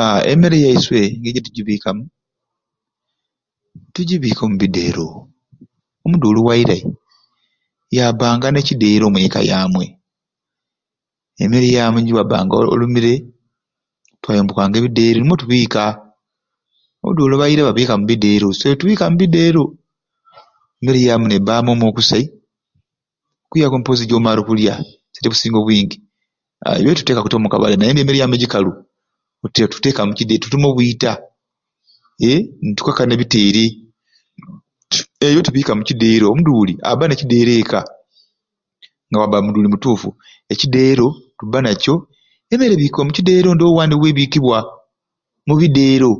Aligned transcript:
Aaa 0.00 0.20
emmere 0.32 0.58
yaiswe 0.64 0.98
engeri 1.08 1.34
jetujibikamu 1.36 2.02
tujibika 3.94 4.42
ombideero, 4.48 5.06
omuduuli 6.04 6.40
wairai 6.48 6.82
yabanga 7.96 8.46
n'ekideero 8.50 9.04
omwekka 9.06 9.40
yamwei 9.50 9.90
emmere 11.42 11.68
yamwei 11.76 12.06
jiwabanga 12.06 12.54
olumiire 12.76 13.12
twayombokanga 14.22 14.76
ebideero 14.78 15.14
nga 15.16 15.22
nimwo 15.24 15.40
tubiika, 15.42 15.82
Abaduli 17.02 17.36
bairai 17.40 17.66
babikanga 17.68 18.00
mubideero 18.02 18.46
emmere 20.80 20.98
yamu 21.06 21.24
nebamu 21.28 21.68
omwo 21.72 21.88
kusai 21.96 22.24
okuyaku 23.44 23.76
mpozi 23.80 24.04
jomare 24.10 24.40
okulya 24.40 24.74
ekikusinga 25.16 25.58
obwingi 25.60 25.96
aaa 26.64 26.78
ebyo 26.78 26.92
tutekaku 26.98 27.28
tte 27.28 27.36
omu 27.38 27.48
kabadda 27.52 27.76
naye 27.78 27.90
mbe 27.92 28.00
emmere 28.02 28.18
yamu 28.20 28.34
ejikalu 28.36 28.70
tute 29.40 29.64
tuteka 29.72 30.00
mukide 30.08 30.34
tuluma 30.42 30.66
obwita, 30.70 31.12
nit'ukeka 32.62 33.02
n'ebiteere 33.06 33.64
eyo 35.26 35.40
tubika 35.46 35.72
mukideero, 35.78 36.24
Omuduli 36.28 36.72
abba 36.90 37.04
n'ekideero 37.08 37.50
ekka 37.60 37.80
nga 39.08 39.16
wabba 39.22 39.38
muduli 39.44 39.68
mutuffu 39.72 40.08
ekideero 40.52 41.06
bba 41.46 41.58
nakyo 41.62 41.94
emmere 42.52 42.72
obika 42.76 42.98
mukideero 43.06 43.48
ndowo 43.52 43.72
wandi 43.78 43.94
webikibwa 44.02 44.58
mubideero. 45.46 46.10